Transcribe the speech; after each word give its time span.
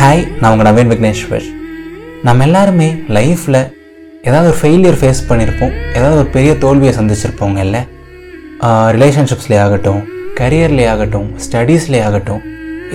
Hi 0.00 0.22
நான் 0.40 0.52
உங்கள் 0.52 0.66
நவீன் 0.66 0.90
விக்னேஸ்வர். 0.90 1.46
நம்ம 2.26 2.44
எல்லாருமே 2.46 2.86
லைஃப்பில் 3.16 3.58
ஏதாவது 4.28 4.46
ஒரு 4.50 4.56
ஃபெயிலியர் 4.60 4.96
ஃபேஸ் 5.00 5.20
பண்ணியிருப்போம் 5.30 5.74
ஏதாவது 5.96 6.16
ஒரு 6.20 6.28
பெரிய 6.36 6.52
தோல்வியை 6.62 6.92
சந்திச்சிருப்போங்க 6.98 7.58
இல்லை 7.66 7.82
ரிலேஷன்ஷிப்ஸ்லேயே 8.96 9.58
ஆகட்டும் 9.64 10.00
கரியர்லேயே 10.38 10.88
ஆகட்டும் 10.92 11.26
ஸ்டடீஸ்லேயே 11.46 12.02
ஆகட்டும் 12.06 12.40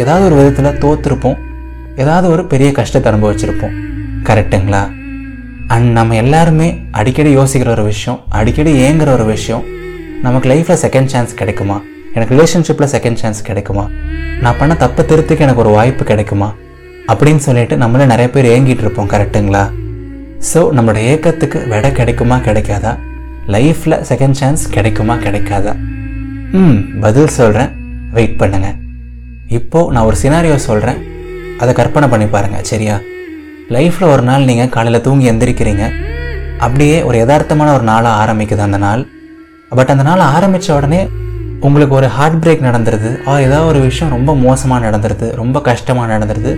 ஏதாவது 0.04 0.26
ஒரு 0.30 0.36
விதத்தில் 0.40 0.80
தோற்றுருப்போம் 0.86 1.38
ஏதாவது 2.04 2.28
ஒரு 2.34 2.46
பெரிய 2.56 2.72
கஷ்டத்தை 2.80 3.14
அனுபவிச்சிருப்போம். 3.14 3.78
கரெக்டுங்களா 4.32 4.84
அண்ட் 5.78 5.88
நம்ம 6.00 6.20
எல்லாருமே 6.24 6.72
அடிக்கடி 7.02 7.38
யோசிக்கிற 7.40 7.72
ஒரு 7.78 7.88
விஷயம் 7.92 8.20
அடிக்கடி 8.42 8.76
ஏங்குற 8.90 9.10
ஒரு 9.20 9.28
விஷயம் 9.36 9.64
நமக்கு 10.28 10.56
லைஃப்பில் 10.56 10.84
செகண்ட் 10.88 11.14
சான்ஸ் 11.16 11.40
கிடைக்குமா? 11.44 11.80
எனக்கு 12.18 12.36
ரிலேஷன்ஷிப்பில் 12.38 12.94
செகண்ட் 12.98 13.22
சான்ஸ் 13.24 13.48
கிடைக்குமா? 13.52 13.88
நான் 14.44 14.62
பண்ண 14.62 14.74
தப்பு 14.86 15.04
திருத்துக்கு 15.10 15.48
எனக்கு 15.48 15.66
ஒரு 15.68 15.74
வாய்ப்பு 15.80 16.06
கிடைக்குமா? 16.14 16.52
அப்படின்னு 17.12 17.42
சொல்லிட்டு 17.48 17.76
நம்மளே 17.82 18.06
நிறைய 18.12 18.28
பேர் 18.36 18.52
ஏங்கிட்டு 18.54 18.84
இருப்போம் 18.86 19.10
கரெக்டுங்களா 19.14 19.64
ஸோ 20.52 20.62
நம்மளோட 20.76 21.00
ஏக்கத்துக்கு 21.12 21.60
விடை 21.72 21.90
கிடைக்குமா 22.00 22.38
கிடைக்காதா? 22.48 22.92
லைஃப்பில் 23.54 23.98
செகண்ட் 24.10 24.38
சான்ஸ் 24.40 24.64
கிடைக்குமா 24.76 25.16
கிடைக்காதா? 25.26 25.74
ம் 26.60 26.78
பதில் 27.04 27.36
சொல்கிறேன் 27.40 27.72
வெயிட் 28.18 28.40
பண்ணுங்க. 28.42 28.70
இப்போது 29.58 29.92
நான் 29.94 30.08
ஒரு 30.10 30.18
சினாரியோ 30.24 30.58
சொல்கிறேன் 30.70 31.00
அதை 31.62 31.72
கற்பனை 31.80 32.08
பண்ணி 32.14 32.28
பாருங்கள் 32.36 32.68
சரியா? 32.72 32.96
லைஃப்பில் 33.76 34.12
ஒரு 34.14 34.24
நாள் 34.30 34.48
நீங்கள் 34.50 34.72
காலையில் 34.76 35.06
தூங்கி 35.08 35.30
எந்திரிக்கிறீங்க. 35.32 35.86
அப்படியே 36.66 36.98
ஒரு 37.10 37.18
யதார்த்தமான 37.24 37.70
ஒரு 37.78 37.86
நாளாக 37.92 38.20
ஆரம்பிக்குது 38.24 38.66
அந்த 38.68 38.80
நாள். 38.88 39.04
பட் 39.78 39.92
அந்த 39.94 40.04
நாள் 40.10 40.24
ஆரம்பித்த 40.36 40.76
உடனே 40.80 41.02
உங்களுக்கு 41.68 41.96
ஒரு 42.00 42.08
ஹார்ட் 42.18 42.40
பிரேக் 42.44 42.68
நடந்துருது. 42.68 43.12
ஆ 43.28 43.40
ஏதாவது 43.46 43.70
ஒரு 43.72 43.80
விஷயம் 43.90 44.14
ரொம்ப 44.16 44.32
மோசமாக 44.46 44.84
நடந்துருது 44.88 45.28
ரொம்ப 45.42 45.62
கஷ்டமாக 45.70 46.12
நடந்துருது. 46.14 46.52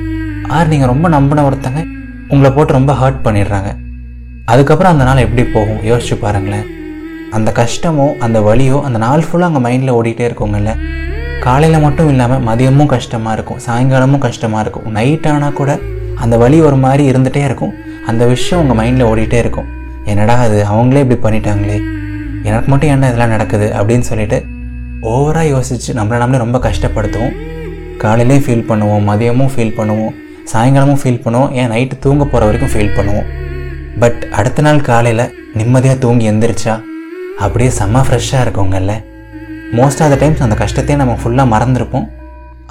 ஆர் 0.55 0.67
நீங்கள் 0.67 0.87
ரொம்ப 0.87 1.09
நம்பின 1.09 1.43
ஒருத்தங்க 1.49 1.85
உங்களை 2.27 2.51
போட்டு 2.55 2.73
ரொம்ப 2.73 2.93
ஹர்ட் 2.93 3.23
பண்ணிடுறாங்க. 3.23 3.69
அதுக்கப்புறம் 4.45 4.91
அந்த 4.91 5.03
நாள் 5.03 5.17
எப்படி 5.17 5.43
போகும்? 5.43 5.79
யோசிச்சு 5.83 6.15
பாருங்களேன். 6.15 6.65
அந்த 7.31 7.51
கஷ்டமோ 7.51 8.17
அந்த 8.19 8.39
வலியோ 8.39 8.81
அந்த 8.81 8.97
நாள் 8.97 9.23
ஃபுல்லாக 9.27 9.49
அங்கே 9.49 9.61
மைண்டில் 9.65 9.95
ஓடிட்டே 9.97 10.25
இருக்குங்கல்ல. 10.29 10.77
காலையில் 11.39 11.79
மட்டும் 11.79 12.09
இல்லாமல் 12.09 12.39
மதியமும் 12.39 12.85
கஷ்டமாக 12.85 13.33
இருக்கும். 13.33 13.59
சாயங்காலமும் 13.67 14.17
கஷ்டமாக 14.17 14.61
இருக்கும். 14.61 14.91
நைட் 14.91 15.27
ஆனால் 15.27 15.53
கூட 15.53 15.79
அந்த 16.15 16.37
வலி 16.37 16.61
ஒரு 16.61 16.75
மாதிரி 16.75 17.11
இருந்துகிட்டே 17.11 17.43
இருக்கும். 17.43 17.73
அந்த 18.05 18.25
விஷயம் 18.25 18.69
உங்கள் 18.69 18.79
மைண்டில் 18.79 19.09
ஓடிட்டே 19.11 19.37
இருக்கும். 19.37 19.65
என்னடா 20.03 20.33
அது? 20.33 20.65
அவங்களே 20.71 21.07
இப்படி 21.07 21.19
பண்ணிட்டாங்களே. 21.27 21.81
எனக்கு 22.43 22.69
மட்டும் 22.69 22.89
என்ன 22.89 23.07
இதெல்லாம் 23.07 23.29
நடக்குது? 23.29 23.73
அப்படின்னு 23.77 23.99
சொல்லிட்டு 23.99 24.45
ஓவராக 25.01 25.47
யோசித்து 25.47 25.93
நம்மளை 25.93 26.17
நம்மளே 26.17 26.37
ரொம்ப 26.37 26.57
கஷ்டப்படுத்துவோம். 26.57 27.35
காலையிலையும் 28.03 28.45
ஃபீல் 28.47 28.69
பண்ணுவோம் 28.69 29.05
மதியமும் 29.09 29.51
ஃபீல் 29.55 29.77
பண்ணுவோம். 29.77 30.15
சாயங்காலமும் 30.51 31.01
ஃபீல் 31.01 31.23
பண்ணுவோம். 31.25 31.51
ஏன் 31.59 31.71
நைட்டு 31.73 31.95
தூங்க 32.05 32.23
போகிற 32.31 32.45
வரைக்கும் 32.47 32.73
ஃபீல் 32.73 32.95
பண்ணுவோம். 32.97 33.27
பட் 34.01 34.21
அடுத்த 34.39 34.65
நாள் 34.67 34.85
காலையில் 34.89 35.25
நிம்மதியாக 35.59 35.97
தூங்கி 36.03 36.25
எந்திரிச்சா 36.31 36.75
அப்படியே 37.45 37.69
செம்ம 37.79 38.03
ஃப்ரெஷ்ஷாக 38.07 38.43
இருக்குங்கல்ல. 38.45 38.93
மோஸ்ட் 39.79 40.01
ஆஃப் 40.03 40.11
த 40.13 40.17
டைம்ஸ் 40.23 40.43
அந்த 40.45 40.55
கஷ்டத்தையே 40.63 40.97
நம்ம 41.01 41.15
ஃபுல்லாக 41.21 41.47
மறந்துருப்போம். 41.53 42.05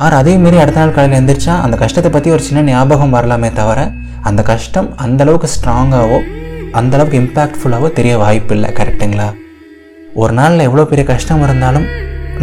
ஆர் 0.04 0.16
அதே 0.20 0.34
மாரி 0.44 0.58
அடுத்த 0.62 0.80
நாள் 0.82 0.94
காலையில் 0.96 1.18
எந்திரிச்சா 1.20 1.54
அந்த 1.64 1.76
கஷ்டத்தை 1.82 2.10
பற்றி 2.14 2.30
ஒரு 2.36 2.42
சின்ன 2.48 2.62
ஞாபகம் 2.70 3.14
வரலாமே 3.16 3.50
தவிர 3.58 3.80
அந்த 4.30 4.40
கஷ்டம் 4.50 4.88
அந்த 5.04 5.20
அளவுக்கு 5.24 5.48
ஸ்ட்ராங்காகவோ 5.56 6.18
அந்தளவுக்கு 6.80 7.20
இம்பேக்ட்ஃபுல்லாகவோ 7.22 7.90
தெரிய 7.98 8.14
வாய்ப்பு 8.24 8.54
இல்லை. 8.56 8.70
கரெக்டுங்களா 8.78 9.28
ஒரு 10.22 10.32
நாளில் 10.40 10.66
எவ்வளோ 10.68 10.84
பெரிய 10.90 11.04
கஷ்டம் 11.12 11.44
இருந்தாலும் 11.46 11.86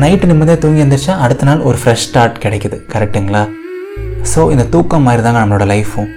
நைட்டு 0.04 0.30
நிம்மதியாக 0.32 0.60
தூங்கி 0.64 0.84
எந்திரிச்சா 0.86 1.16
அடுத்த 1.26 1.46
நாள் 1.50 1.66
ஒரு 1.70 1.78
ஃப்ரெஷ் 1.82 2.06
ஸ்டார்ட் 2.08 2.42
கிடைக்குது. 2.46 2.78
கரெக்டுங்களா 2.94 3.44
ஸோ 4.32 4.42
இந்த 4.54 4.64
தூக்கம் 4.74 5.06
மாதிரி 5.08 5.22
தாங்க 5.24 5.40
நம்மளோட 5.44 5.66
லைஃப்பும் 5.72 6.10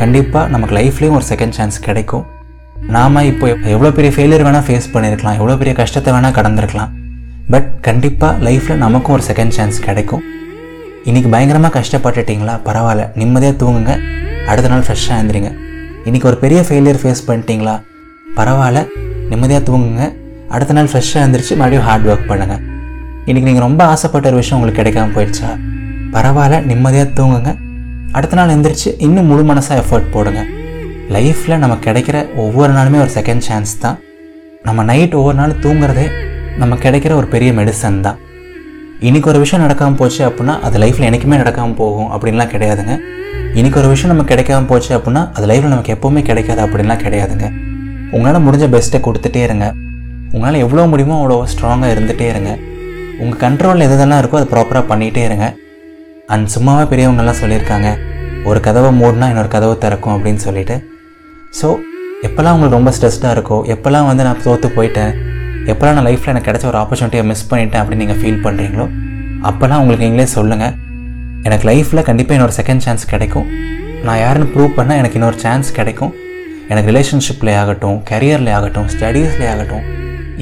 கண்டிப்பாக 0.00 0.44
நமக்கு 0.52 0.74
லைஃப்லேயும் 0.78 1.16
ஒரு 1.18 1.26
செகண்ட் 1.30 1.54
சான்ஸ் 1.56 1.76
கிடைக்கும். 1.86 2.24
நாம் 2.94 3.18
இப்போ 3.30 3.46
எவ்வளோ 3.74 3.90
பெரிய 3.96 4.10
ஃபெயிலியர் 4.14 4.44
வேணால் 4.46 4.64
ஃபேஸ் 4.66 4.86
பண்ணியிருக்கலாம் 4.94 5.36
எவ்வளோ 5.38 5.56
பெரிய 5.60 5.72
கஷ்டத்தை 5.80 6.10
வேணால் 6.16 6.34
கடந்திருக்கலாம். 6.38 6.92
பட் 7.52 7.68
கண்டிப்பாக 7.88 8.32
லைஃப்பில் 8.46 8.80
நமக்கும் 8.84 9.14
ஒரு 9.16 9.24
செகண்ட் 9.30 9.54
சான்ஸ் 9.56 9.78
கிடைக்கும். 9.86 10.22
இன்றைக்கி 11.08 11.28
பயங்கரமாக 11.34 11.72
கஷ்டப்பட்டுட்டிங்களா? 11.78 12.54
பரவாயில்ல 12.68 13.04
நிம்மதியாக 13.20 13.56
தூங்குங்க. 13.62 13.94
அடுத்த 14.50 14.70
நாள் 14.72 14.84
ஃப்ரெஷ்ஷாக 14.86 15.18
எழுந்திரிங்க. 15.20 15.50
இன்றைக்கி 16.06 16.28
ஒரு 16.30 16.38
பெரிய 16.44 16.60
ஃபெயிலியர் 16.68 17.00
ஃபேஸ் 17.02 17.22
பண்ணிட்டீங்களா? 17.28 17.76
பரவாயில்ல 18.38 18.82
நிம்மதியாக 19.32 19.64
தூங்குங்க. 19.68 20.04
அடுத்த 20.54 20.72
நாள் 20.78 20.90
ஃப்ரெஷ்ஷாக 20.92 21.24
எழுந்திரிச்சு 21.24 21.56
மறுபடியும் 21.60 21.86
ஹார்ட் 21.88 22.08
ஒர்க் 22.12 22.30
பண்ணுங்கள் 22.32 22.62
இன்றைக்கி 23.28 23.48
நீங்கள் 23.50 23.66
ரொம்ப 23.68 23.82
ஆசைப்பட்ட 23.94 24.30
ஒரு 24.30 24.38
விஷயம் 24.42 24.58
உங்களுக்கு 24.58 24.80
கிடைக்காம 24.80 25.12
போயிடுச்சா? 25.16 25.50
பரவாயில்ல 26.14 26.56
நிம்மதியாக 26.68 27.08
தூங்குங்க. 27.18 27.50
அடுத்த 28.16 28.36
நாள் 28.38 28.52
எந்திரிச்சு 28.54 28.90
இன்னும் 29.06 29.28
முழு 29.30 29.42
மனசாக 29.50 29.82
எஃபர்ட் 29.82 30.08
போடுங்க. 30.14 30.40
லைஃப்பில் 31.14 31.60
நமக்கு 31.64 31.84
கிடைக்கிற 31.88 32.16
ஒவ்வொரு 32.44 32.72
நாளுமே 32.76 32.98
ஒரு 33.04 33.12
செகண்ட் 33.18 33.44
சான்ஸ் 33.48 33.72
தான். 33.84 33.96
நம்ம 34.66 34.82
நைட் 34.90 35.14
ஒவ்வொரு 35.20 35.36
நாள் 35.40 35.60
தூங்குறதே 35.64 36.06
நம்ம 36.62 36.76
கிடைக்கிற 36.84 37.12
ஒரு 37.20 37.28
பெரிய 37.34 37.50
மெடிசன் 37.58 38.00
தான். 38.06 38.18
இன்றைக்கி 39.08 39.28
ஒரு 39.32 39.38
விஷயம் 39.44 39.64
நடக்காமல் 39.64 39.98
போச்சு 40.00 40.22
அப்படின்னா 40.28 40.54
அது 40.66 40.78
லைஃப்பில் 40.82 41.08
எனக்குமே 41.10 41.36
நடக்காமல் 41.42 41.78
போகும் 41.82 42.10
அப்படின்லாம் 42.14 42.52
கிடையாதுங்க. 42.54 42.94
இன்றைக்கி 43.58 43.78
ஒரு 43.82 43.88
விஷயம் 43.92 44.12
நமக்கு 44.12 44.32
கிடைக்காம 44.34 44.68
போச்சு 44.72 44.92
அப்படின்னா 44.98 45.22
அது 45.36 45.46
லைஃப்பில் 45.50 45.74
நமக்கு 45.74 45.94
எப்போவுமே 45.96 46.22
கிடைக்காது 46.30 46.60
அப்படின்லாம் 46.66 47.02
கிடையாதுங்க. 47.06 47.46
உங்களால் 48.14 48.44
முடிஞ்ச 48.48 48.66
பெஸ்ட்டை 48.74 49.00
கொடுத்துட்டே 49.06 49.42
இருங்க. 49.48 49.66
உங்களால் 50.34 50.62
எவ்வளோ 50.64 50.84
முடியுமோ 50.92 51.16
அவ்வளோ 51.20 51.38
ஸ்ட்ராங்காக 51.52 51.94
இருந்துகிட்டே 51.94 52.28
இருங்க. 52.34 52.52
உங்கள் 53.22 53.40
கண்ட்ரோலில் 53.46 53.86
எதுதெல்லாம் 53.88 54.20
இருக்கோ 54.22 54.38
அதை 54.40 54.48
ப்ராப்பராக 54.54 54.84
பண்ணிகிட்டே 54.92 55.24
இருங்க. 55.28 55.46
அண்ட் 56.34 56.48
சும்மாவே 56.54 56.84
பெரியவங்கெல்லாம் 56.92 57.40
சொல்லியிருக்காங்க 57.42 57.88
ஒரு 58.48 58.58
கதவை 58.66 58.90
மூடினா 59.00 59.26
இன்னொரு 59.32 59.50
கதவை 59.54 59.74
திறக்கும் 59.84 60.14
அப்படின்னு 60.16 60.42
சொல்லிட்டு. 60.46 60.76
ஸோ 61.58 61.68
எப்போல்லாம் 62.26 62.54
உங்களுக்கு 62.56 62.78
ரொம்ப 62.78 62.92
ஸ்ட்ரெஸ்டாக 62.96 63.34
இருக்கோ 63.36 63.58
எப்போல்லாம் 63.74 64.08
வந்து 64.10 64.24
நான் 64.28 64.42
தோற்று 64.46 64.68
போயிட்டேன் 64.76 65.12
எப்போல்லாம் 65.70 65.96
நான் 65.98 66.08
லைஃப்பில் 66.08 66.32
எனக்கு 66.32 66.48
கிடச்ச 66.50 66.66
ஒரு 66.70 66.78
ஆப்பர்ச்சுனிட்டியை 66.82 67.24
மிஸ் 67.30 67.46
பண்ணிட்டேன் 67.50 67.80
அப்படின்னு 67.82 68.02
நீங்கள் 68.04 68.20
ஃபீல் 68.20 68.40
பண்ணுறீங்களோ 68.46 68.86
அப்போல்லாம் 69.48 69.80
உங்களுக்கு 69.82 70.06
நீங்களே 70.06 70.26
சொல்லுங்கள் 70.36 70.74
எனக்கு 71.48 71.64
லைஃப்பில் 71.70 72.06
கண்டிப்பாக 72.08 72.36
இன்னொரு 72.38 72.54
செகண்ட் 72.60 72.84
சான்ஸ் 72.86 73.04
கிடைக்கும். 73.12 73.46
நான் 74.06 74.20
யாருன்னு 74.24 74.48
ப்ரூவ் 74.54 74.76
பண்ணால் 74.78 75.00
எனக்கு 75.00 75.18
இன்னொரு 75.18 75.38
சான்ஸ் 75.44 75.68
கிடைக்கும். 75.78 76.12
எனக்கு 76.72 76.88
ரிலேஷன்ஷிப்லேயே 76.92 77.56
ஆகட்டும் 77.62 77.98
கரியர்லேயே 78.10 78.54
ஆகட்டும் 78.58 78.88
ஸ்டடீஸ்லேயே 78.94 79.50
ஆகட்டும் 79.54 79.84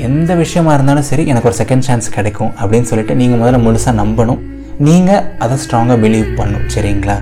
எந்த 0.06 0.30
விஷயமா 0.42 0.72
இருந்தாலும் 0.76 1.06
சரி 1.10 1.22
எனக்கு 1.32 1.48
ஒரு 1.50 1.58
செகண்ட் 1.60 1.86
சான்ஸ் 1.88 2.08
கிடைக்கும் 2.16 2.50
அப்படின்னு 2.60 2.88
சொல்லிட்டு 2.90 3.14
நீங்கள் 3.20 3.40
முதல்ல 3.42 3.60
முழுசாக 3.66 3.94
நம்பணும். 4.02 4.40
நீங்கள் 4.86 5.22
அதை 5.38 5.54
ஸ்ட்ராங்காக 5.62 5.96
பிலீவ் 6.02 6.28
பண்ணும் 6.38 6.66
சரிங்களா? 6.74 7.14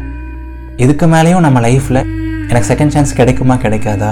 இதுக்கு 0.84 1.06
மேலேயும் 1.12 1.44
நம்ம 1.44 1.59
லைஃப்பில் 1.67 2.00
எனக்கு 2.49 2.69
செகண்ட் 2.71 2.93
சான்ஸ் 2.94 3.12
கிடைக்குமா 3.12 3.55
கிடைக்காதா? 3.55 4.11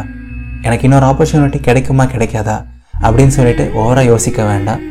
எனக்கு 0.67 0.85
இன்னொரு 0.87 1.07
ஆப்பர்ச்சுனிட்டி 1.07 1.61
கிடைக்குமா 1.61 2.05
கிடைக்காதா? 2.05 2.57
அப்படின்னு 3.05 3.35
சொல்லிட்டு 3.37 3.65
ஓவராக 3.81 4.05
யோசிக்க 4.05 4.45
வேண்டாம். 4.45 4.83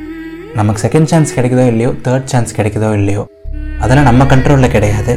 நமக்கு 0.59 0.81
செகண்ட் 0.87 1.09
சான்ஸ் 1.11 1.35
கிடைக்குதோ 1.37 1.65
இல்லையோ 1.71 1.93
தேர்ட் 2.07 2.27
சான்ஸ் 2.33 2.55
கிடைக்குதோ 2.57 2.89
இல்லையோ 2.99 3.23
அதெல்லாம் 3.79 4.09
நம்ம 4.09 4.27
கண்ட்ரோலில் 4.33 4.73
கிடையாது. 4.75 5.15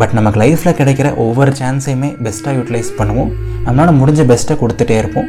பட் 0.00 0.14
நமக்கு 0.18 0.40
லைஃப்பில் 0.40 0.78
கிடைக்கிற 0.80 1.14
ஒவ்வொரு 1.24 1.52
சான்ஸையுமே 1.60 2.10
பெஸ்ட்டாக 2.24 2.56
யூட்டிலைஸ் 2.58 2.90
பண்ணுவோம். 3.00 3.30
நம்மளால் 3.66 4.00
முடிஞ்ச 4.00 4.24
பெஸ்ட்டை 4.32 4.56
கொடுத்துட்டே 4.62 4.96
இருப்போம். 5.02 5.28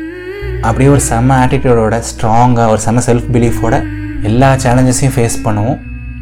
அப்படியே 0.61 0.89
ஒரு 0.95 1.01
செம்ம 1.09 1.29
ஆட்டிடியூடோட 1.43 1.99
ஸ்ட்ராங்காக 2.09 2.67
ஒரு 2.73 2.81
செம்ம 2.87 3.03
செல்ஃப் 3.09 3.29
பிலீஃபோட 3.35 3.75
எல்லா 4.29 4.49
சேலஞ்சஸையும் 4.65 5.15
ஃபேஸ் 5.17 5.37
பண்ணுவோம். 5.45 5.79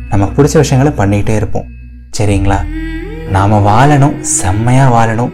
நமக்கு 0.09 0.43
பிடிச்ச 0.43 0.53
விஷயங்களை 0.53 0.97
பண்ணிகிட்டே 0.97 1.35
இருப்போம். 1.35 1.65
சரிங்களா? 2.17 2.59
நாம் 3.29 3.51
வாழணும் 3.51 4.19
செம்மையாக 4.19 4.93
வாழணும். 4.95 5.31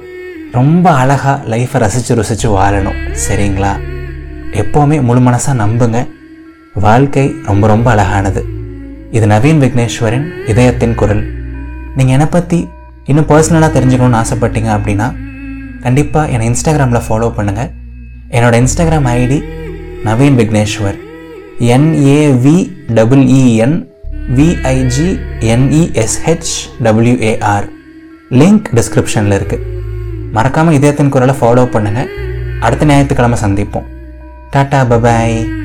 ரொம்ப 0.51 0.91
அழகாக 0.91 1.55
லைஃப்பை 1.55 1.77
ரசித்து 1.77 2.15
ருசித்து 2.15 2.59
வாழணும். 2.59 3.15
சரிங்களா? 3.27 3.79
எப்போவுமே 4.51 5.01
முழு 5.01 5.19
மனசாக 5.19 5.59
நம்புங்க. 5.59 6.07
வாழ்க்கை 6.73 7.33
ரொம்ப 7.43 7.67
ரொம்ப 7.67 7.91
அழகானது. 7.91 8.45
இது 9.11 9.27
நவீன் 9.27 9.61
விக்னேஸ்வரின் 9.63 10.47
இதயத்தின் 10.47 10.95
குரல். 10.95 11.23
நீங்கள் 11.95 12.13
என்னை 12.13 12.25
பற்றி 12.25 12.67
இன்னும் 13.05 13.27
பர்சனலாக 13.27 13.71
தெரிஞ்சுக்கணும்னு 13.77 14.23
ஆசைப்பட்டீங்க 14.23 14.79
அப்படின்னா 14.79 15.15
கண்டிப்பாக 15.81 16.29
என்னை 16.29 16.49
இன்ஸ்டாகிராமில் 16.49 17.01
ஃபாலோ 17.09 17.31
பண்ணுங்கள் 17.37 17.71
என்னோடய 18.31 18.67
Instagram 18.67 19.09
ID 19.17 19.43
Naveen 20.05 20.37
Vigneshwar. 20.41 20.97
N A V 21.59 22.71
double E N 22.87 23.90
V I G 24.29 25.19
link 28.31 28.67
டிஸ்கிரிப்ஷனில் 28.75 29.37
இருக்குது 29.37 29.65
மறக்காமல் 30.31 30.73
இதயத்தின் 30.73 31.09
குரலை 31.09 31.35
ஃபாலோ 31.41 31.63
பண்ணுங்கள் 31.65 32.11
அடுத்த 32.59 32.85
ஞாயிற்றுக்கிழமை 32.85 33.37
சந்திப்போம். 33.43 33.87
Tata 34.55 34.79
bye bye 34.89 35.60